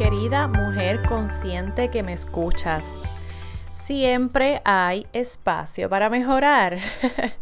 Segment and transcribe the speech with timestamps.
[0.00, 2.86] Querida mujer consciente que me escuchas,
[3.70, 6.78] siempre hay espacio para mejorar.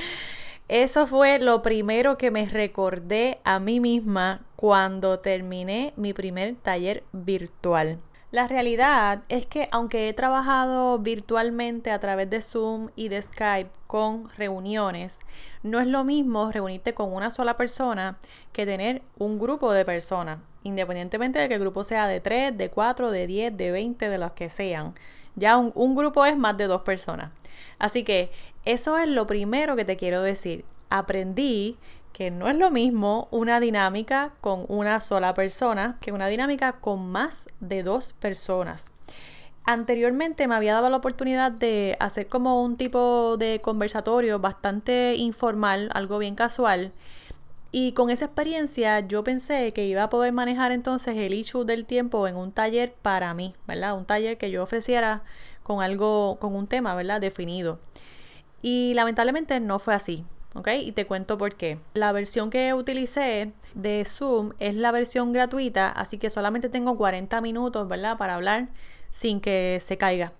[0.68, 7.04] Eso fue lo primero que me recordé a mí misma cuando terminé mi primer taller
[7.12, 8.00] virtual.
[8.30, 13.70] La realidad es que aunque he trabajado virtualmente a través de Zoom y de Skype
[13.86, 15.20] con reuniones,
[15.62, 18.18] no es lo mismo reunirte con una sola persona
[18.52, 22.70] que tener un grupo de personas independientemente de que el grupo sea de 3, de
[22.70, 24.94] 4, de 10, de 20, de los que sean.
[25.34, 27.30] Ya un, grupo es más de dos personas.
[27.78, 28.30] Así que
[28.64, 30.64] eso es lo primero que te quiero decir.
[30.90, 31.78] Aprendí
[32.12, 37.10] que no es lo mismo una dinámica con una sola persona que una dinámica con
[37.10, 38.92] más de dos personas.
[39.64, 45.88] Anteriormente me había dado la oportunidad de hacer como un tipo de conversatorio bastante informal,
[45.94, 46.92] algo bien casual,
[47.72, 51.86] y con esa experiencia yo pensé que iba a poder manejar entonces el issue del
[51.86, 53.96] tiempo en un taller para mí, ¿verdad?
[53.96, 55.24] Un taller que yo ofreciera
[55.62, 57.20] con algo, con un tema, ¿verdad?
[57.20, 57.80] Definido.
[58.60, 60.24] Y lamentablemente no fue así.
[60.54, 60.68] ¿ok?
[60.82, 61.78] Y te cuento por qué.
[61.94, 67.40] La versión que utilicé de Zoom es la versión gratuita, así que solamente tengo 40
[67.40, 68.18] minutos, ¿verdad?
[68.18, 68.68] Para hablar
[69.10, 70.32] sin que se caiga.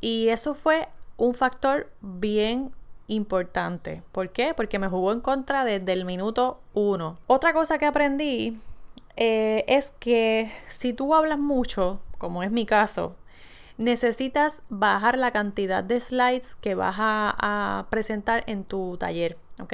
[0.00, 2.70] Y eso fue un factor bien
[3.08, 4.02] importante.
[4.12, 4.54] ¿Por qué?
[4.54, 7.18] Porque me jugó en contra desde el minuto uno.
[7.26, 8.58] Otra cosa que aprendí
[9.16, 13.16] eh, es que si tú hablas mucho, como es mi caso,
[13.78, 19.36] necesitas bajar la cantidad de slides que vas a, presentar en tu taller.
[19.60, 19.72] ¿ok?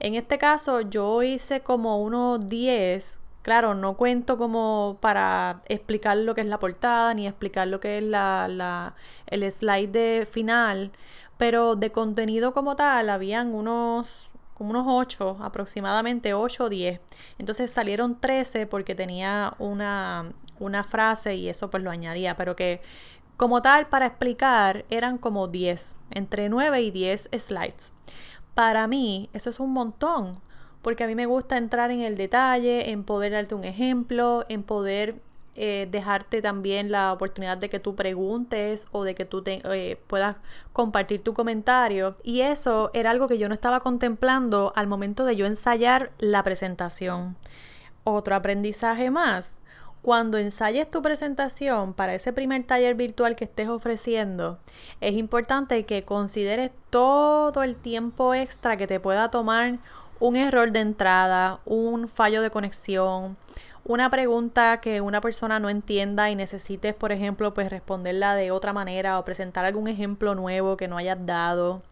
[0.00, 6.34] En este caso yo hice como unos 10 Claro, no cuento como para explicar lo
[6.34, 8.94] que es la portada ni explicar lo que es la,
[9.26, 10.92] el slide de final,
[11.38, 17.00] pero de contenido como tal habían unos como unos 8, aproximadamente 8 o 10.
[17.38, 22.80] Entonces salieron 13 porque tenía una, una frase y eso pues lo añadía, pero que
[23.36, 27.92] como tal para explicar eran como 10, entre 9 y 10 slides.
[28.54, 30.32] Para mí eso es un montón,
[30.82, 34.62] porque a mí me gusta entrar en el detalle, en poder darte un ejemplo, en
[34.62, 35.20] poder
[35.56, 40.00] eh, dejarte también la oportunidad de que tú preguntes o de que tú te, eh,
[40.06, 40.36] puedas
[40.72, 42.16] compartir tu comentario.
[42.22, 46.42] Y eso era algo que yo no estaba contemplando al momento de yo ensayar la
[46.42, 47.36] presentación.
[48.02, 49.56] Otro aprendizaje más.
[50.02, 54.58] Cuando ensayes tu presentación para ese primer taller virtual que estés ofreciendo,
[55.00, 59.78] es importante que consideres todo el tiempo extra que te pueda tomar
[60.20, 63.38] un error de entrada, un fallo de conexión,
[63.84, 68.72] una pregunta que una persona no entienda y necesites, por ejemplo, pues responderla de otra
[68.72, 71.82] manera o presentar algún ejemplo nuevo que no hayas dado.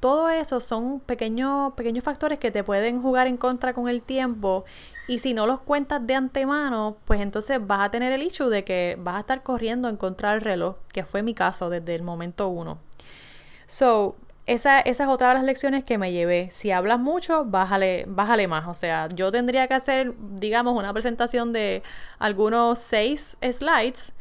[0.00, 4.64] Todo eso son pequeños, pequeños factores que te pueden jugar en contra con el tiempo
[5.08, 8.64] y si no los cuentas de antemano, pues entonces vas a tener el issue de
[8.64, 12.02] que vas a estar corriendo en contra del reloj, que fue mi caso desde el
[12.02, 12.78] momento uno.
[13.66, 14.16] So,
[14.54, 16.50] esa, es otra de las lecciones que me llevé.
[16.50, 18.66] Si hablas mucho, bájale, bájale más.
[18.66, 21.82] O sea, yo tendría que hacer, digamos, una presentación de
[22.18, 24.12] algunos seis slides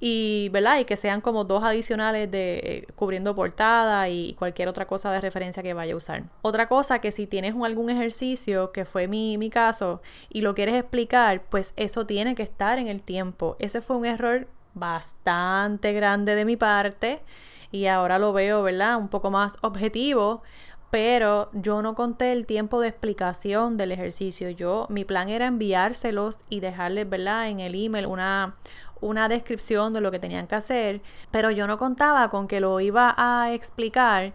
[0.00, 0.78] y, ¿verdad?
[0.78, 5.20] Y que sean como dos adicionales de eh, cubriendo portada y cualquier otra cosa de
[5.20, 6.24] referencia que vaya a usar.
[6.40, 10.76] Otra cosa que si tienes algún ejercicio, que fue mi, mi caso, y lo quieres
[10.76, 13.56] explicar, pues eso tiene que estar en el tiempo.
[13.58, 17.22] Ese fue un error bastante grande de mi parte
[17.70, 18.96] y ahora lo veo, ¿verdad?
[18.96, 20.42] Un poco más objetivo,
[20.90, 24.50] pero yo no conté el tiempo de explicación del ejercicio.
[24.50, 27.48] Yo, mi plan era enviárselos y dejarles, ¿verdad?
[27.48, 28.54] En el email una,
[29.00, 32.78] una descripción de lo que tenían que hacer, pero yo no contaba con que lo
[32.78, 34.34] iba a explicar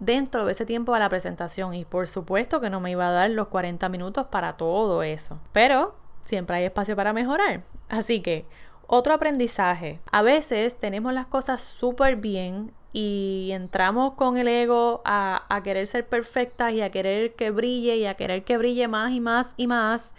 [0.00, 3.12] dentro de ese tiempo de la presentación y por supuesto que no me iba a
[3.12, 5.94] dar los 40 minutos para todo eso, pero
[6.24, 7.62] siempre hay espacio para mejorar.
[7.88, 8.46] Así que
[8.92, 10.00] otro aprendizaje.
[10.10, 15.86] A veces tenemos las cosas súper bien y entramos con el ego a, a, querer
[15.86, 19.54] ser perfectas y a querer que brille y a querer que brille más y más
[19.56, 20.12] y más.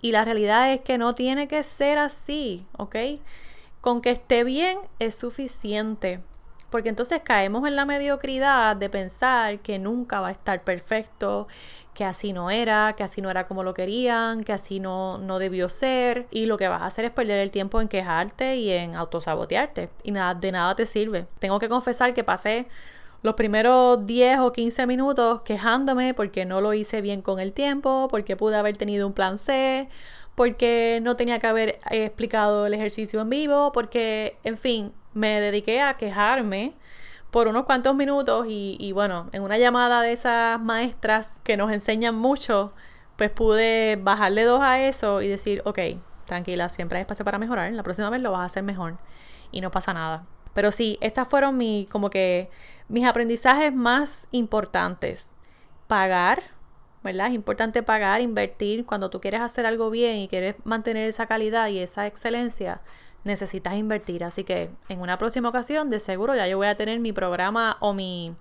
[0.00, 2.96] Y la realidad es que no tiene que ser así, ¿ok?
[3.82, 6.22] Con que esté bien es suficiente.
[6.70, 11.46] Porque entonces caemos en la mediocridad de pensar que nunca va a estar perfecto,
[11.94, 15.38] que así no era, que así no era como lo querían, que así no, no
[15.38, 16.26] debió ser.
[16.30, 19.88] Y lo que vas a hacer es perder el tiempo en quejarte y en autosabotearte.
[20.02, 21.26] Y nada, de nada te sirve.
[21.38, 22.66] Tengo que confesar que pasé
[23.22, 28.08] los primeros 10 o 15 minutos quejándome porque no lo hice bien con el tiempo,
[28.10, 29.88] porque pude haber tenido un plan C,
[30.34, 35.80] porque no tenía que haber explicado el ejercicio en vivo, porque, en fin, me dediqué
[35.80, 36.74] a quejarme
[37.30, 42.14] por unos cuantos minutos y, bueno, en una llamada de esas maestras que nos enseñan
[42.14, 42.72] mucho,
[43.16, 45.78] pues pude bajarle dos a eso y decir, ok,
[46.26, 48.98] tranquila, siempre hay espacio para mejorar, la próxima vez lo vas a hacer mejor
[49.50, 50.26] y no pasa nada.
[50.52, 52.50] Pero sí, estas fueron mi, como que
[52.88, 55.34] mis aprendizajes más importantes.
[55.86, 56.42] Pagar,
[57.02, 57.28] ¿verdad?
[57.28, 58.84] Es importante pagar, invertir.
[58.84, 62.80] Cuando tú quieres hacer algo bien y quieres mantener esa calidad y esa excelencia,
[63.26, 64.24] necesitas invertir.
[64.24, 67.76] Así que en una próxima ocasión, de seguro ya yo voy a tener mi programa
[67.80, 68.34] o mi,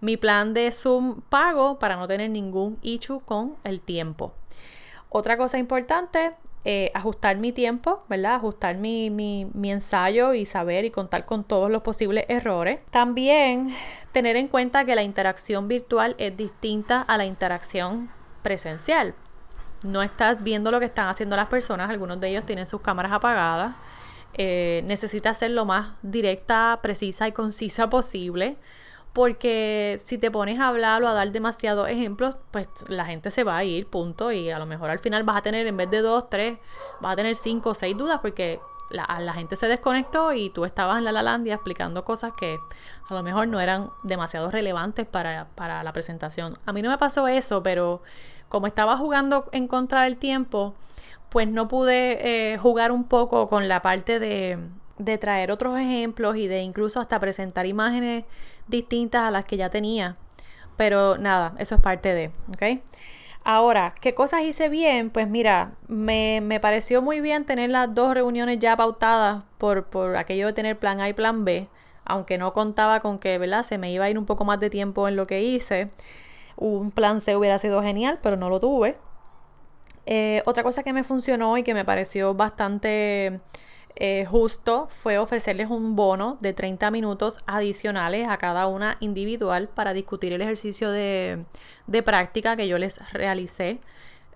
[0.00, 4.32] mi plan de Zoom pago para no tener ningún issue con el tiempo.
[5.08, 6.34] Otra cosa importante,
[6.64, 8.34] eh, ajustar mi tiempo, ¿verdad?
[8.34, 12.80] Ajustar mi, mi, mi, ensayo y saber y contar con todos los posibles errores.
[12.90, 13.74] También
[14.12, 18.10] tener en cuenta que la interacción virtual es distinta a la interacción
[18.42, 19.14] presencial.
[19.82, 23.12] No estás viendo lo que están haciendo las personas, algunos de ellos tienen sus cámaras
[23.12, 23.74] apagadas.
[24.34, 28.58] Eh, necesitas ser lo más directa, precisa y concisa posible
[29.16, 33.44] porque si te pones a hablar o a dar demasiados ejemplos, pues la gente se
[33.44, 35.88] va a ir, punto, y a lo mejor al final vas a tener, en vez
[35.88, 36.58] de dos, tres,
[37.00, 38.60] vas a tener cinco o seis dudas porque
[38.90, 42.58] la, la gente se desconectó y tú estabas en la Lalandia explicando cosas que
[43.08, 46.58] a lo mejor no eran demasiado relevantes para, para la presentación.
[46.66, 48.02] A mí no me pasó eso, pero
[48.48, 50.74] como estaba jugando en contra del tiempo,
[51.30, 54.58] pues no pude eh, jugar un poco con la parte de,
[54.98, 58.24] de traer otros ejemplos y de incluso hasta presentar imágenes
[58.68, 60.16] distintas a las que ya tenía.
[60.76, 62.82] Pero nada, eso es parte de, ¿ok?
[63.48, 65.10] Ahora, ¿qué cosas hice bien?
[65.10, 70.16] Pues mira, me, me pareció muy bien tener las dos reuniones ya pautadas por, por
[70.16, 71.68] aquello de tener plan A y plan B,
[72.04, 73.62] aunque no contaba con que, ¿verdad?
[73.62, 75.90] Se me iba a ir un poco más de tiempo en lo que hice.
[76.56, 78.96] Un plan C hubiera sido genial, pero no lo tuve.
[80.06, 83.38] Eh, otra cosa que me funcionó y que me pareció bastante
[83.98, 89.94] eh, justo fue ofrecerles un bono de 30 minutos adicionales a cada una individual para
[89.94, 91.44] discutir el ejercicio de,
[92.04, 93.80] práctica que yo les realicé.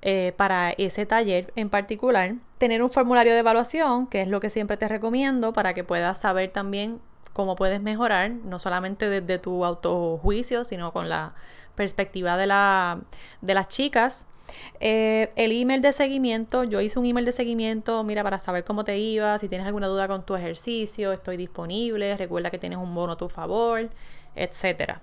[0.02, 4.48] Eh, para ese taller en particular, tener un formulario de evaluación, que es lo que
[4.48, 7.00] siempre te recomiendo para que puedas saber también
[7.34, 11.34] cómo puedes mejorar, no solamente desde tu autojuicio, sino con la
[11.80, 13.00] perspectiva de, la,
[13.40, 14.26] de las chicas.
[14.80, 18.84] Eh, el email de seguimiento, yo hice un email de seguimiento, mira, para saber cómo
[18.84, 22.94] te iba, si tienes alguna duda con tu ejercicio, estoy disponible, recuerda que tienes un
[22.94, 23.88] bono a tu favor,
[24.34, 24.98] etc.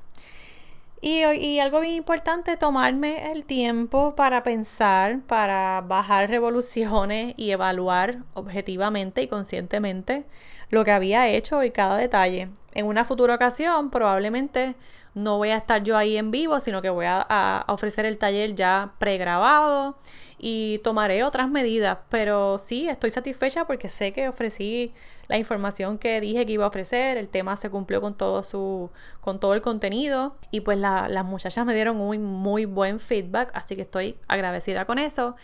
[0.99, 8.23] Y, y, algo bien importante, tomarme el tiempo para pensar, para bajar revoluciones y evaluar
[8.33, 10.25] objetivamente y conscientemente
[10.69, 12.49] lo que había hecho y cada detalle.
[12.73, 14.75] En una futura ocasión, probablemente
[15.17, 18.55] no voy a estar yo ahí en vivo, sino que voy a, ofrecer el taller
[18.55, 19.97] ya pregrabado
[20.37, 21.99] y tomaré otras medidas.
[22.09, 24.93] Pero sí, estoy satisfecha porque sé que ofrecí
[25.27, 28.89] la información que dije que iba a ofrecer, el tema se cumplió con todo su,
[29.19, 33.75] con todo el contenido y pues las muchachas me dieron un muy buen feedback, así
[33.75, 35.35] que estoy agradecida con eso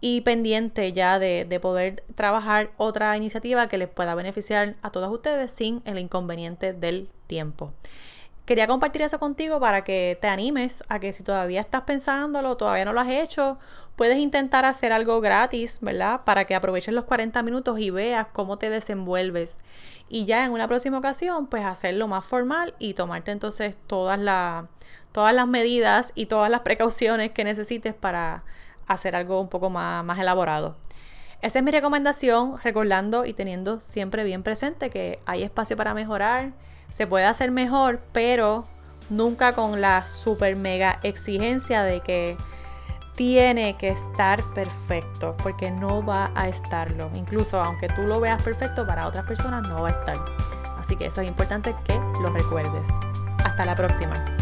[0.00, 5.10] y pendiente ya de, de, poder trabajar otra iniciativa que les pueda beneficiar a todos
[5.12, 7.72] ustedes sin el inconveniente del tiempo.
[8.50, 12.84] Quería compartir eso contigo para que te animes a que si todavía estás pensándolo, todavía
[12.84, 13.58] no lo has hecho,
[13.94, 16.22] puedes intentar hacer algo gratis, ¿verdad?
[16.24, 19.60] Para que aproveches los 40 minutos y veas cómo te desenvuelves.
[20.08, 24.18] Y ya en una próxima ocasión, pues hacerlo más formal y tomarte entonces todas,
[25.12, 28.42] todas las medidas y todas las precauciones que necesites para
[28.88, 30.76] hacer algo un poco más, más elaborado.
[31.40, 36.50] Esa es mi recomendación, recordando y teniendo siempre bien presente que hay espacio para mejorar
[36.90, 38.64] se puede hacer mejor, pero
[39.08, 42.36] nunca con la super mega exigencia de que
[43.14, 47.10] tiene que estar perfecto, porque no va a estarlo.
[47.14, 50.16] Incluso aunque tú lo veas perfecto, para otras personas no va a estar.
[50.78, 52.88] Así que eso es importante que lo recuerdes.
[53.44, 54.39] Hasta la próxima.